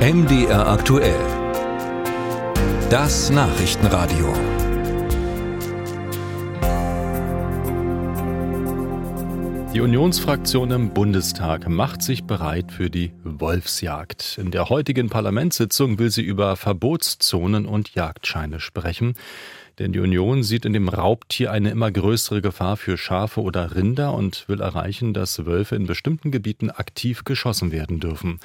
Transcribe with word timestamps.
MDR 0.00 0.66
aktuell. 0.66 1.20
Das 2.88 3.28
Nachrichtenradio. 3.28 4.32
Die 9.74 9.80
Unionsfraktion 9.82 10.70
im 10.70 10.94
Bundestag 10.94 11.68
macht 11.68 12.00
sich 12.00 12.24
bereit 12.24 12.72
für 12.72 12.88
die 12.88 13.12
Wolfsjagd. 13.24 14.38
In 14.40 14.50
der 14.50 14.70
heutigen 14.70 15.10
Parlamentssitzung 15.10 15.98
will 15.98 16.10
sie 16.10 16.22
über 16.22 16.56
Verbotszonen 16.56 17.66
und 17.66 17.94
Jagdscheine 17.94 18.58
sprechen. 18.58 19.16
Denn 19.78 19.92
die 19.92 20.00
Union 20.00 20.42
sieht 20.42 20.64
in 20.64 20.72
dem 20.72 20.88
Raubtier 20.88 21.52
eine 21.52 21.70
immer 21.70 21.90
größere 21.90 22.40
Gefahr 22.40 22.78
für 22.78 22.96
Schafe 22.96 23.42
oder 23.42 23.74
Rinder 23.74 24.14
und 24.14 24.48
will 24.48 24.62
erreichen, 24.62 25.12
dass 25.12 25.44
Wölfe 25.44 25.76
in 25.76 25.86
bestimmten 25.86 26.30
Gebieten 26.30 26.70
aktiv 26.70 27.24
geschossen 27.24 27.70
werden 27.70 28.00
dürfen. 28.00 28.40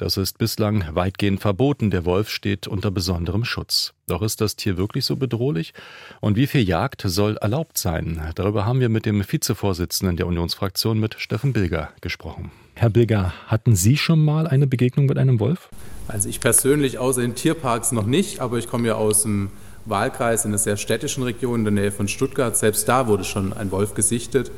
Das 0.00 0.16
ist 0.16 0.38
bislang 0.38 0.94
weitgehend 0.94 1.42
verboten. 1.42 1.90
Der 1.90 2.06
Wolf 2.06 2.30
steht 2.30 2.66
unter 2.66 2.90
besonderem 2.90 3.44
Schutz. 3.44 3.92
Doch 4.06 4.22
ist 4.22 4.40
das 4.40 4.56
Tier 4.56 4.78
wirklich 4.78 5.04
so 5.04 5.16
bedrohlich? 5.16 5.74
Und 6.22 6.36
wie 6.36 6.46
viel 6.46 6.66
Jagd 6.66 7.02
soll 7.04 7.36
erlaubt 7.36 7.76
sein? 7.76 8.18
Darüber 8.34 8.64
haben 8.64 8.80
wir 8.80 8.88
mit 8.88 9.04
dem 9.04 9.22
Vizevorsitzenden 9.22 10.16
der 10.16 10.26
Unionsfraktion, 10.26 10.98
mit 10.98 11.16
Steffen 11.18 11.52
Bilger, 11.52 11.90
gesprochen. 12.00 12.50
Herr 12.76 12.88
Bilger, 12.88 13.34
hatten 13.46 13.76
Sie 13.76 13.98
schon 13.98 14.24
mal 14.24 14.46
eine 14.46 14.66
Begegnung 14.66 15.04
mit 15.04 15.18
einem 15.18 15.38
Wolf? 15.38 15.68
Also 16.08 16.30
ich 16.30 16.40
persönlich 16.40 16.96
außer 16.96 17.22
in 17.22 17.34
Tierparks 17.34 17.92
noch 17.92 18.06
nicht, 18.06 18.40
aber 18.40 18.56
ich 18.56 18.68
komme 18.68 18.88
ja 18.88 18.94
aus 18.94 19.24
dem 19.24 19.50
Wahlkreis 19.86 20.44
in 20.44 20.50
einer 20.50 20.58
sehr 20.58 20.76
städtischen 20.76 21.22
Region 21.22 21.60
in 21.60 21.64
der 21.64 21.72
Nähe 21.72 21.92
von 21.92 22.08
Stuttgart. 22.08 22.56
Selbst 22.56 22.88
da 22.88 23.06
wurde 23.06 23.24
schon 23.24 23.52
ein 23.52 23.70
Wolf 23.70 23.94
gesichtet. 23.94 24.50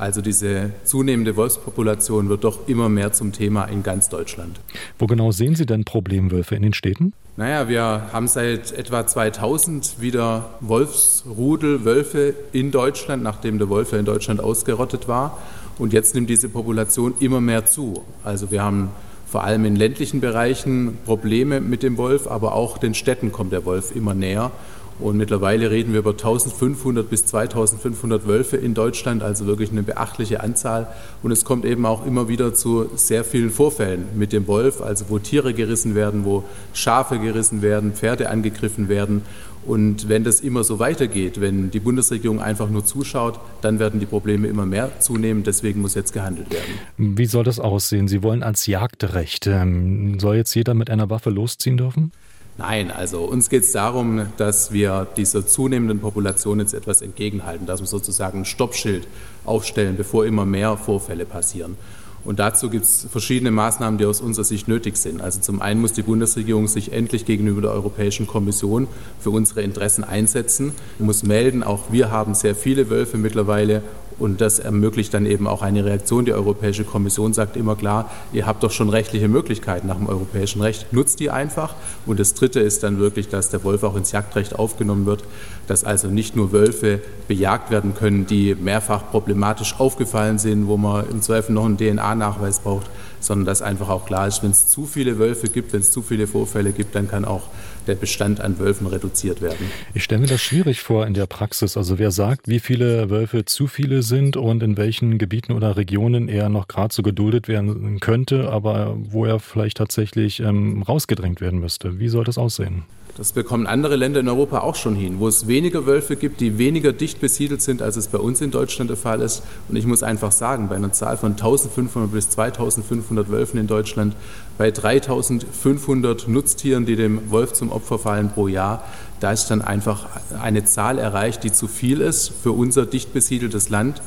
Also 0.00 0.22
diese 0.22 0.70
zunehmende 0.84 1.36
Wolfspopulation 1.36 2.30
wird 2.30 2.44
doch 2.44 2.68
immer 2.68 2.88
mehr 2.88 3.12
zum 3.12 3.32
Thema 3.32 3.64
in 3.66 3.82
ganz 3.82 4.08
Deutschland. 4.08 4.58
Wo 4.98 5.06
genau 5.06 5.30
sehen 5.30 5.54
Sie 5.54 5.66
denn 5.66 5.84
Problemwölfe 5.84 6.54
in 6.54 6.62
den 6.62 6.72
Städten? 6.72 7.12
Naja, 7.36 7.68
wir 7.68 8.08
haben 8.12 8.26
seit 8.26 8.72
etwa 8.72 9.06
2000 9.06 10.00
wieder 10.00 10.50
Wolfsrudel, 10.60 11.84
Wölfe 11.84 12.34
in 12.52 12.70
Deutschland, 12.70 13.22
nachdem 13.22 13.58
der 13.58 13.68
Wolf 13.68 13.92
ja 13.92 13.98
in 13.98 14.06
Deutschland 14.06 14.40
ausgerottet 14.40 15.06
war. 15.06 15.36
Und 15.78 15.92
jetzt 15.92 16.14
nimmt 16.14 16.30
diese 16.30 16.48
Population 16.48 17.14
immer 17.20 17.40
mehr 17.40 17.66
zu. 17.66 18.02
Also 18.24 18.50
wir 18.50 18.62
haben 18.62 18.90
vor 19.30 19.44
allem 19.44 19.64
in 19.64 19.76
ländlichen 19.76 20.20
Bereichen 20.20 20.98
Probleme 21.04 21.60
mit 21.60 21.84
dem 21.84 21.96
Wolf, 21.96 22.26
aber 22.26 22.54
auch 22.54 22.78
den 22.78 22.94
Städten 22.94 23.30
kommt 23.30 23.52
der 23.52 23.64
Wolf 23.64 23.94
immer 23.94 24.12
näher. 24.12 24.50
Und 24.98 25.16
mittlerweile 25.16 25.70
reden 25.70 25.92
wir 25.92 26.00
über 26.00 26.10
1500 26.10 27.08
bis 27.08 27.24
2500 27.26 28.26
Wölfe 28.26 28.58
in 28.58 28.74
Deutschland, 28.74 29.22
also 29.22 29.46
wirklich 29.46 29.70
eine 29.70 29.82
beachtliche 29.82 30.42
Anzahl. 30.42 30.88
Und 31.22 31.30
es 31.30 31.44
kommt 31.44 31.64
eben 31.64 31.86
auch 31.86 32.04
immer 32.04 32.28
wieder 32.28 32.52
zu 32.52 32.90
sehr 32.96 33.24
vielen 33.24 33.50
Vorfällen 33.50 34.04
mit 34.14 34.32
dem 34.32 34.46
Wolf, 34.46 34.82
also 34.82 35.06
wo 35.08 35.18
Tiere 35.18 35.54
gerissen 35.54 35.94
werden, 35.94 36.26
wo 36.26 36.44
Schafe 36.74 37.18
gerissen 37.18 37.62
werden, 37.62 37.92
Pferde 37.92 38.28
angegriffen 38.28 38.88
werden. 38.88 39.22
Und 39.66 40.08
wenn 40.08 40.24
das 40.24 40.40
immer 40.40 40.64
so 40.64 40.78
weitergeht, 40.78 41.40
wenn 41.40 41.70
die 41.70 41.80
Bundesregierung 41.80 42.40
einfach 42.40 42.70
nur 42.70 42.84
zuschaut, 42.84 43.38
dann 43.60 43.78
werden 43.78 44.00
die 44.00 44.06
Probleme 44.06 44.48
immer 44.48 44.64
mehr 44.64 45.00
zunehmen. 45.00 45.42
Deswegen 45.42 45.82
muss 45.82 45.94
jetzt 45.94 46.12
gehandelt 46.12 46.50
werden. 46.50 46.74
Wie 46.96 47.26
soll 47.26 47.44
das 47.44 47.60
aussehen? 47.60 48.08
Sie 48.08 48.22
wollen 48.22 48.42
als 48.42 48.66
Jagdrecht. 48.66 49.46
Ähm, 49.46 50.18
soll 50.18 50.36
jetzt 50.36 50.54
jeder 50.54 50.74
mit 50.74 50.88
einer 50.88 51.10
Waffe 51.10 51.30
losziehen 51.30 51.76
dürfen? 51.76 52.10
Nein, 52.56 52.90
also 52.90 53.22
uns 53.22 53.48
geht 53.48 53.62
es 53.62 53.72
darum, 53.72 54.26
dass 54.36 54.72
wir 54.72 55.06
dieser 55.16 55.46
zunehmenden 55.46 55.98
Population 56.00 56.58
jetzt 56.60 56.74
etwas 56.74 57.00
entgegenhalten, 57.00 57.66
dass 57.66 57.80
wir 57.80 57.86
sozusagen 57.86 58.40
ein 58.40 58.44
Stoppschild 58.44 59.06
aufstellen, 59.44 59.96
bevor 59.96 60.26
immer 60.26 60.44
mehr 60.44 60.76
Vorfälle 60.76 61.24
passieren. 61.24 61.76
Und 62.24 62.38
dazu 62.38 62.68
gibt 62.68 62.84
es 62.84 63.06
verschiedene 63.10 63.50
Maßnahmen, 63.50 63.98
die 63.98 64.04
aus 64.04 64.20
unserer 64.20 64.44
Sicht 64.44 64.68
nötig 64.68 64.96
sind. 64.96 65.22
Also 65.22 65.40
zum 65.40 65.62
einen 65.62 65.80
muss 65.80 65.92
die 65.92 66.02
Bundesregierung 66.02 66.68
sich 66.68 66.92
endlich 66.92 67.24
gegenüber 67.24 67.62
der 67.62 67.70
Europäischen 67.72 68.26
Kommission 68.26 68.88
für 69.20 69.30
unsere 69.30 69.62
Interessen 69.62 70.04
einsetzen, 70.04 70.72
muss 70.98 71.22
melden, 71.22 71.62
auch 71.62 71.84
wir 71.90 72.10
haben 72.10 72.34
sehr 72.34 72.54
viele 72.54 72.90
Wölfe 72.90 73.16
mittlerweile 73.16 73.82
und 74.20 74.40
das 74.40 74.58
ermöglicht 74.58 75.14
dann 75.14 75.26
eben 75.26 75.46
auch 75.46 75.62
eine 75.62 75.84
Reaktion. 75.84 76.24
Die 76.24 76.32
Europäische 76.32 76.84
Kommission 76.84 77.32
sagt 77.32 77.56
immer 77.56 77.74
klar, 77.74 78.10
ihr 78.32 78.46
habt 78.46 78.62
doch 78.62 78.70
schon 78.70 78.88
rechtliche 78.88 79.28
Möglichkeiten 79.28 79.86
nach 79.86 79.96
dem 79.96 80.08
europäischen 80.08 80.60
Recht, 80.60 80.92
nutzt 80.92 81.20
die 81.20 81.30
einfach. 81.30 81.74
Und 82.06 82.20
das 82.20 82.34
Dritte 82.34 82.60
ist 82.60 82.82
dann 82.82 82.98
wirklich, 82.98 83.28
dass 83.28 83.50
der 83.50 83.64
Wolf 83.64 83.82
auch 83.82 83.96
ins 83.96 84.12
Jagdrecht 84.12 84.58
aufgenommen 84.58 85.06
wird, 85.06 85.24
dass 85.66 85.84
also 85.84 86.08
nicht 86.08 86.36
nur 86.36 86.52
Wölfe 86.52 87.00
bejagt 87.28 87.70
werden 87.70 87.94
können, 87.94 88.26
die 88.26 88.54
mehrfach 88.54 89.10
problematisch 89.10 89.74
aufgefallen 89.78 90.38
sind, 90.38 90.66
wo 90.66 90.76
man 90.76 91.08
im 91.08 91.22
Zweifel 91.22 91.52
noch 91.52 91.64
einen 91.64 91.78
DNA-Nachweis 91.78 92.60
braucht, 92.60 92.90
sondern 93.20 93.46
dass 93.46 93.62
einfach 93.62 93.88
auch 93.88 94.06
klar 94.06 94.26
ist, 94.26 94.42
wenn 94.42 94.50
es 94.50 94.68
zu 94.68 94.86
viele 94.86 95.18
Wölfe 95.18 95.48
gibt, 95.48 95.72
wenn 95.72 95.80
es 95.80 95.90
zu 95.90 96.02
viele 96.02 96.26
Vorfälle 96.26 96.72
gibt, 96.72 96.94
dann 96.94 97.08
kann 97.08 97.24
auch 97.24 97.44
der 97.86 97.94
Bestand 97.94 98.40
an 98.40 98.58
Wölfen 98.58 98.86
reduziert 98.86 99.42
werden. 99.42 99.70
Ich 99.94 100.04
stelle 100.04 100.20
mir 100.20 100.26
das 100.26 100.40
schwierig 100.40 100.80
vor 100.80 101.06
in 101.06 101.14
der 101.14 101.26
Praxis. 101.26 101.76
Also 101.76 101.98
wer 101.98 102.10
sagt, 102.10 102.48
wie 102.48 102.60
viele 102.60 103.10
Wölfe 103.10 103.44
zu 103.44 103.66
viele 103.66 104.02
sind 104.02 104.36
und 104.36 104.62
in 104.62 104.76
welchen 104.76 105.18
Gebieten 105.18 105.52
oder 105.52 105.76
Regionen 105.76 106.28
er 106.28 106.48
noch 106.48 106.68
gerade 106.68 106.92
so 106.92 107.02
geduldet 107.02 107.48
werden 107.48 108.00
könnte, 108.00 108.50
aber 108.50 108.96
wo 108.98 109.24
er 109.24 109.40
vielleicht 109.40 109.76
tatsächlich 109.76 110.40
ähm, 110.40 110.82
rausgedrängt 110.82 111.40
werden 111.40 111.60
müsste. 111.60 111.98
Wie 111.98 112.08
soll 112.08 112.24
das 112.24 112.38
aussehen? 112.38 112.84
Das 113.16 113.32
bekommen 113.32 113.66
andere 113.66 113.96
Länder 113.96 114.20
in 114.20 114.28
Europa 114.28 114.60
auch 114.60 114.76
schon 114.76 114.94
hin, 114.94 115.18
wo 115.18 115.28
es 115.28 115.46
weniger 115.46 115.84
Wölfe 115.84 116.16
gibt, 116.16 116.40
die 116.40 116.58
weniger 116.58 116.92
dicht 116.92 117.20
besiedelt 117.20 117.60
sind, 117.60 117.82
als 117.82 117.96
es 117.96 118.08
bei 118.08 118.18
uns 118.18 118.40
in 118.40 118.50
Deutschland 118.50 118.88
der 118.88 118.96
Fall 118.96 119.20
ist. 119.20 119.42
Und 119.68 119.76
ich 119.76 119.84
muss 119.84 120.02
einfach 120.02 120.32
sagen, 120.32 120.68
bei 120.68 120.76
einer 120.76 120.92
Zahl 120.92 121.16
von 121.16 121.32
1500 121.32 122.12
bis 122.12 122.30
2500 122.30 123.30
Wölfen 123.30 123.58
in 123.60 123.66
Deutschland, 123.66 124.14
bei 124.58 124.70
3500 124.70 126.28
Nutztieren, 126.28 126.86
die 126.86 126.96
dem 126.96 127.30
Wolf 127.30 127.52
zum 127.52 127.69
Opfer 127.70 127.98
fallen 127.98 128.30
pro 128.30 128.48
Jahr, 128.48 128.84
da 129.20 129.32
ist 129.32 129.48
dann 129.48 129.62
einfach 129.62 130.08
eine 130.40 130.64
Zahl 130.64 130.98
erreicht, 130.98 131.44
die 131.44 131.52
zu 131.52 131.68
viel 131.68 132.00
ist 132.00 132.32
für 132.42 132.52
unser 132.52 132.86
dicht 132.86 133.12
besiedeltes 133.12 133.68
Land. 133.68 134.00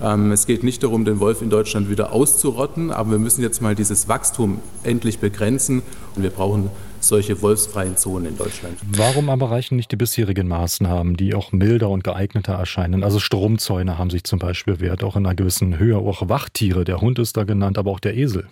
Ähm, 0.00 0.30
es 0.30 0.46
geht 0.46 0.62
nicht 0.62 0.82
darum, 0.82 1.04
den 1.04 1.20
Wolf 1.20 1.42
in 1.42 1.50
Deutschland 1.50 1.90
wieder 1.90 2.12
auszurotten, 2.12 2.90
aber 2.90 3.12
wir 3.12 3.18
müssen 3.18 3.42
jetzt 3.42 3.60
mal 3.60 3.74
dieses 3.74 4.08
Wachstum 4.08 4.60
endlich 4.84 5.18
begrenzen. 5.18 5.82
Und 6.14 6.22
wir 6.22 6.30
brauchen 6.30 6.70
solche 7.00 7.40
wolfsfreien 7.42 7.96
Zonen 7.96 8.26
in 8.26 8.36
Deutschland. 8.36 8.78
Warum 8.92 9.30
aber 9.30 9.50
reichen 9.50 9.76
nicht 9.76 9.90
die 9.92 9.96
bisherigen 9.96 10.48
Maßnahmen, 10.48 11.16
die 11.16 11.34
auch 11.34 11.52
milder 11.52 11.88
und 11.90 12.04
geeigneter 12.04 12.54
erscheinen? 12.54 13.04
Also 13.04 13.18
Stromzäune 13.18 13.98
haben 13.98 14.10
sich 14.10 14.24
zum 14.24 14.38
Beispiel 14.38 14.74
bewährt, 14.74 15.04
auch 15.04 15.16
in 15.16 15.26
einer 15.26 15.34
gewissen 15.34 15.78
Höhe, 15.78 15.96
auch 15.96 16.28
Wachtiere, 16.28 16.84
der 16.84 17.00
Hund 17.00 17.18
ist 17.18 17.36
da 17.36 17.44
genannt, 17.44 17.78
aber 17.78 17.90
auch 17.90 18.00
der 18.00 18.16
Esel. 18.16 18.46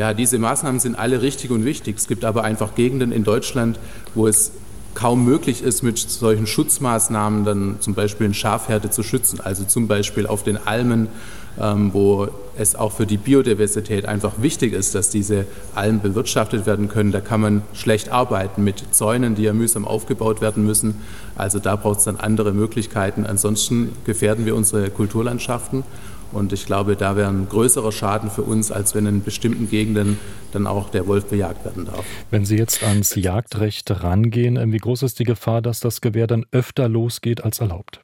Ja, 0.00 0.14
diese 0.14 0.38
Maßnahmen 0.38 0.80
sind 0.80 0.98
alle 0.98 1.20
richtig 1.20 1.50
und 1.50 1.66
wichtig. 1.66 1.98
Es 1.98 2.08
gibt 2.08 2.24
aber 2.24 2.42
einfach 2.42 2.74
Gegenden 2.74 3.12
in 3.12 3.22
Deutschland, 3.22 3.78
wo 4.14 4.26
es 4.26 4.52
kaum 4.94 5.26
möglich 5.26 5.62
ist, 5.62 5.82
mit 5.82 5.98
solchen 5.98 6.46
Schutzmaßnahmen 6.46 7.44
dann 7.44 7.76
zum 7.80 7.92
Beispiel 7.92 8.24
eine 8.24 8.32
Schafherde 8.32 8.88
zu 8.88 9.02
schützen. 9.02 9.40
Also 9.42 9.64
zum 9.64 9.88
Beispiel 9.88 10.26
auf 10.26 10.42
den 10.42 10.56
Almen, 10.56 11.08
ähm, 11.60 11.92
wo 11.92 12.28
es 12.56 12.76
auch 12.76 12.92
für 12.92 13.04
die 13.04 13.18
Biodiversität 13.18 14.06
einfach 14.06 14.40
wichtig 14.40 14.72
ist, 14.72 14.94
dass 14.94 15.10
diese 15.10 15.44
Almen 15.74 16.00
bewirtschaftet 16.00 16.64
werden 16.64 16.88
können. 16.88 17.12
Da 17.12 17.20
kann 17.20 17.42
man 17.42 17.62
schlecht 17.74 18.08
arbeiten 18.08 18.64
mit 18.64 18.82
Zäunen, 18.92 19.34
die 19.34 19.42
ja 19.42 19.52
mühsam 19.52 19.84
aufgebaut 19.84 20.40
werden 20.40 20.64
müssen. 20.64 20.94
Also 21.36 21.58
da 21.58 21.76
braucht 21.76 21.98
es 21.98 22.04
dann 22.06 22.16
andere 22.16 22.52
Möglichkeiten. 22.52 23.26
Ansonsten 23.26 23.92
gefährden 24.06 24.46
wir 24.46 24.56
unsere 24.56 24.88
Kulturlandschaften. 24.88 25.84
Und 26.32 26.52
ich 26.52 26.66
glaube, 26.66 26.96
da 26.96 27.16
wäre 27.16 27.28
ein 27.28 27.48
größerer 27.48 27.92
Schaden 27.92 28.30
für 28.30 28.42
uns, 28.42 28.70
als 28.70 28.94
wenn 28.94 29.06
in 29.06 29.22
bestimmten 29.22 29.68
Gegenden 29.68 30.18
dann 30.52 30.66
auch 30.66 30.90
der 30.90 31.06
Wolf 31.06 31.26
bejagt 31.26 31.64
werden 31.64 31.86
darf. 31.86 32.04
Wenn 32.30 32.44
Sie 32.44 32.56
jetzt 32.56 32.82
ans 32.82 33.14
Jagdrecht 33.14 33.90
rangehen, 34.02 34.72
wie 34.72 34.78
groß 34.78 35.02
ist 35.02 35.18
die 35.18 35.24
Gefahr, 35.24 35.62
dass 35.62 35.80
das 35.80 36.00
Gewehr 36.00 36.26
dann 36.26 36.46
öfter 36.52 36.88
losgeht 36.88 37.42
als 37.42 37.60
erlaubt? 37.60 38.00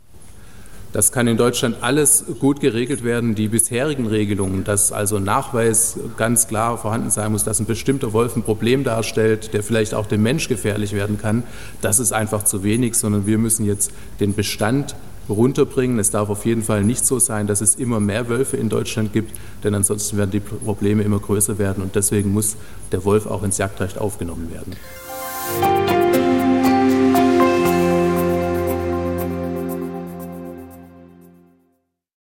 Das 0.93 1.13
kann 1.13 1.27
in 1.27 1.37
Deutschland 1.37 1.77
alles 1.83 2.25
gut 2.41 2.61
geregelt 2.61 3.05
werden. 3.05 3.35
Die 3.35 3.49
bisherigen 3.49 4.07
Regelungen, 4.07 4.65
dass 4.65 4.93
also 4.93 5.19
Nachweis 5.19 5.99
ganz 6.17 6.49
klar 6.49 6.79
vorhanden 6.79 7.11
sein 7.11 7.33
muss, 7.33 7.45
dass 7.45 7.61
ein 7.61 7.67
bestimmter 7.67 8.15
Wolf 8.15 8.35
ein 8.35 8.43
Problem 8.43 8.83
darstellt, 8.83 9.53
der 9.53 9.63
vielleicht 9.63 9.93
auch 9.93 10.07
dem 10.07 10.23
Mensch 10.23 10.49
gefährlich 10.49 10.95
werden 10.95 11.19
kann, 11.19 11.43
das 11.83 11.99
ist 11.99 12.13
einfach 12.13 12.45
zu 12.45 12.63
wenig, 12.65 12.95
sondern 12.95 13.27
wir 13.27 13.37
müssen 13.37 13.67
jetzt 13.67 13.93
den 14.21 14.35
Bestand 14.35 14.97
runterbringen. 15.29 15.99
Es 15.99 16.11
darf 16.11 16.29
auf 16.29 16.45
jeden 16.45 16.63
Fall 16.63 16.85
nicht 16.85 17.05
so 17.05 17.19
sein, 17.19 17.47
dass 17.47 17.61
es 17.61 17.75
immer 17.75 18.01
mehr 18.01 18.29
Wölfe 18.29 18.57
in 18.57 18.69
Deutschland 18.69 19.13
gibt, 19.13 19.33
denn 19.65 19.75
ansonsten 19.75 20.17
werden 20.17 20.31
die 20.31 20.41
Probleme 20.41 21.03
immer 21.03 21.19
größer 21.19 21.59
werden 21.59 21.83
und 21.83 21.95
deswegen 21.95 22.33
muss 22.33 22.57
der 22.93 23.05
Wolf 23.05 23.27
auch 23.27 23.43
ins 23.43 23.59
Jagdrecht 23.59 23.99
aufgenommen 23.99 24.51
werden. 24.53 24.77